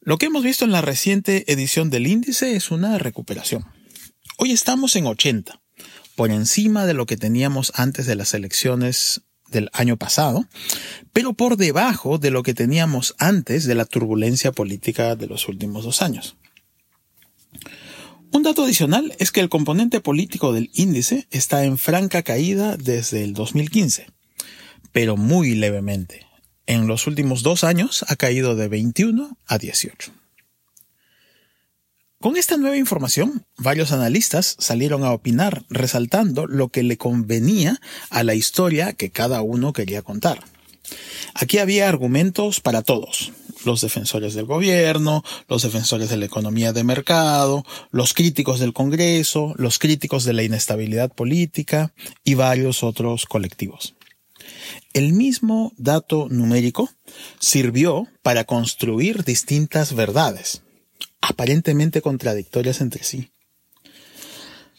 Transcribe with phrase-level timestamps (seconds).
[0.00, 3.64] Lo que hemos visto en la reciente edición del índice es una recuperación.
[4.36, 5.60] Hoy estamos en 80,
[6.14, 9.22] por encima de lo que teníamos antes de las elecciones
[9.54, 10.46] del año pasado,
[11.14, 15.84] pero por debajo de lo que teníamos antes de la turbulencia política de los últimos
[15.84, 16.36] dos años.
[18.30, 23.22] Un dato adicional es que el componente político del índice está en franca caída desde
[23.22, 24.08] el 2015,
[24.92, 26.26] pero muy levemente.
[26.66, 30.23] En los últimos dos años ha caído de 21 a 18.
[32.24, 38.22] Con esta nueva información, varios analistas salieron a opinar, resaltando lo que le convenía a
[38.24, 40.42] la historia que cada uno quería contar.
[41.34, 43.34] Aquí había argumentos para todos,
[43.66, 49.52] los defensores del gobierno, los defensores de la economía de mercado, los críticos del Congreso,
[49.58, 51.92] los críticos de la inestabilidad política
[52.24, 53.96] y varios otros colectivos.
[54.94, 56.88] El mismo dato numérico
[57.38, 60.63] sirvió para construir distintas verdades
[61.26, 63.30] aparentemente contradictorias entre sí.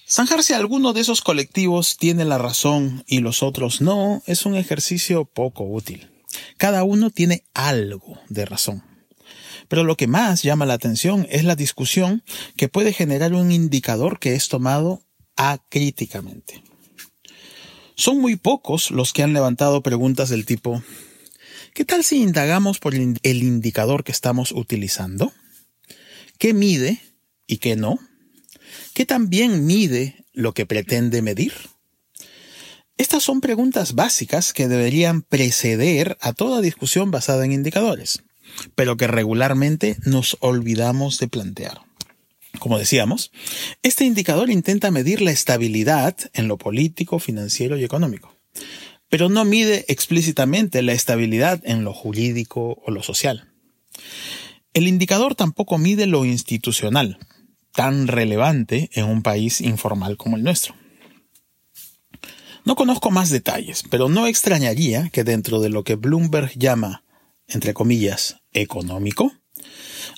[0.08, 4.56] Zanjar si alguno de esos colectivos tiene la razón y los otros no es un
[4.56, 6.08] ejercicio poco útil.
[6.58, 8.84] Cada uno tiene algo de razón.
[9.68, 12.24] Pero lo que más llama la atención es la discusión
[12.56, 15.02] que puede generar un indicador que es tomado
[15.36, 16.64] acríticamente.
[17.96, 20.84] Son muy pocos los que han levantado preguntas del tipo
[21.74, 25.34] ¿Qué tal si indagamos por el indicador que estamos utilizando?
[26.38, 27.00] ¿Qué mide
[27.48, 28.00] y qué no?
[28.94, 31.54] ¿Qué también mide lo que pretende medir?
[32.98, 38.24] Estas son preguntas básicas que deberían preceder a toda discusión basada en indicadores,
[38.76, 41.82] pero que regularmente nos olvidamos de plantear.
[42.60, 43.32] Como decíamos,
[43.84, 48.38] este indicador intenta medir la estabilidad en lo político, financiero y económico,
[49.10, 53.52] pero no mide explícitamente la estabilidad en lo jurídico o lo social.
[54.76, 57.18] El indicador tampoco mide lo institucional,
[57.72, 60.76] tan relevante en un país informal como el nuestro.
[62.66, 67.06] No conozco más detalles, pero no extrañaría que dentro de lo que Bloomberg llama,
[67.48, 69.32] entre comillas, económico,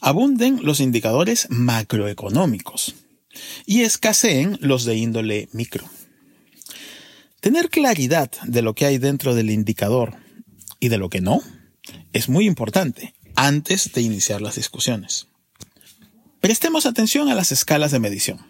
[0.02, 2.96] abunden los indicadores macroeconómicos
[3.68, 5.88] y escaseen los de índole micro.
[7.42, 10.16] Tener claridad de lo que hay dentro del indicador
[10.80, 11.44] y de lo que no
[12.12, 15.28] es muy importante antes de iniciar las discusiones.
[16.42, 18.46] Prestemos atención a las escalas de medición.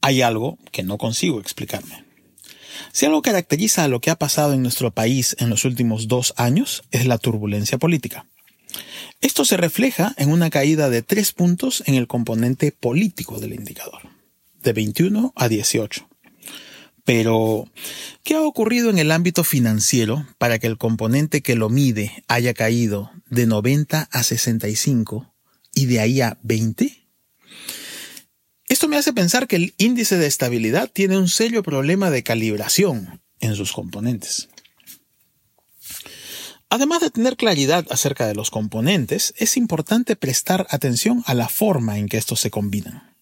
[0.00, 2.04] Hay algo que no consigo explicarme.
[2.92, 6.32] Si algo caracteriza a lo que ha pasado en nuestro país en los últimos dos
[6.36, 8.26] años es la turbulencia política.
[9.20, 14.00] Esto se refleja en una caída de tres puntos en el componente político del indicador,
[14.62, 16.08] de 21 a 18.
[17.04, 17.68] Pero,
[18.22, 22.54] ¿qué ha ocurrido en el ámbito financiero para que el componente que lo mide haya
[22.54, 25.34] caído de 90 a 65
[25.74, 27.06] y de ahí a 20?
[28.68, 33.20] Esto me hace pensar que el índice de estabilidad tiene un serio problema de calibración
[33.38, 34.48] en sus componentes.
[36.70, 41.98] Además de tener claridad acerca de los componentes, es importante prestar atención a la forma
[41.98, 43.13] en que estos se combinan.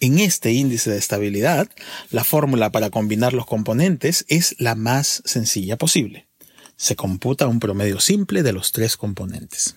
[0.00, 1.68] En este índice de estabilidad,
[2.10, 6.28] la fórmula para combinar los componentes es la más sencilla posible.
[6.76, 9.74] Se computa un promedio simple de los tres componentes.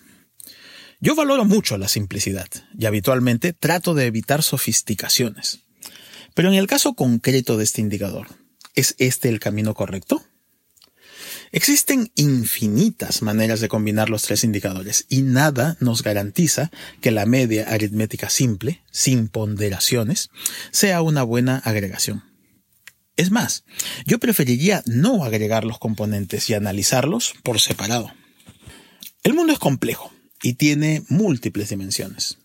[1.00, 2.46] Yo valoro mucho la simplicidad
[2.78, 5.60] y habitualmente trato de evitar sofisticaciones.
[6.34, 8.28] Pero en el caso concreto de este indicador,
[8.74, 10.22] ¿es este el camino correcto?
[11.54, 16.70] Existen infinitas maneras de combinar los tres indicadores y nada nos garantiza
[17.02, 20.30] que la media aritmética simple, sin ponderaciones,
[20.70, 22.24] sea una buena agregación.
[23.16, 23.64] Es más,
[24.06, 28.10] yo preferiría no agregar los componentes y analizarlos por separado.
[29.22, 30.10] El mundo es complejo
[30.42, 32.38] y tiene múltiples dimensiones.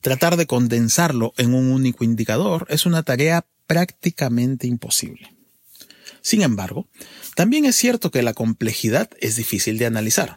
[0.00, 5.39] Tratar de condensarlo en un único indicador es una tarea prácticamente imposible.
[6.22, 6.88] Sin embargo,
[7.34, 10.36] también es cierto que la complejidad es difícil de analizar.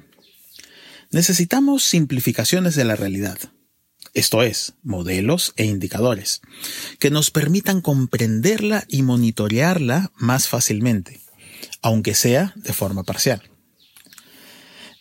[1.11, 3.37] Necesitamos simplificaciones de la realidad,
[4.13, 6.41] esto es, modelos e indicadores,
[6.99, 11.19] que nos permitan comprenderla y monitorearla más fácilmente,
[11.81, 13.49] aunque sea de forma parcial.